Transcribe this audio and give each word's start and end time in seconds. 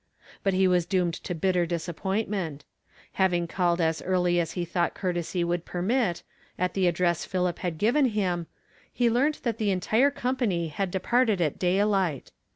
But 0.41 0.55
he 0.55 0.67
was 0.67 0.87
doomed 0.87 1.13
to 1.25 1.35
bitter 1.35 1.67
disappointment. 1.67 2.65
Having 3.21 3.45
called 3.49 3.79
as 3.79 4.01
early 4.01 4.39
as 4.39 4.53
he 4.53 4.65
thought 4.65 4.95
courtesy 4.95 5.43
would 5.43 5.63
permit, 5.63 6.23
at 6.57 6.73
the 6.73 6.87
address 6.87 7.23
Philip 7.23 7.59
had 7.59 7.77
given 7.77 8.05
him 8.05 8.47
he 8.91 9.07
earned 9.15 9.41
that 9.43 9.59
the 9.59 9.69
entire 9.69 10.09
company 10.09 10.69
had 10.69 10.89
departed 10.89 11.39
at 11.39 11.59
daylight. 11.59 12.31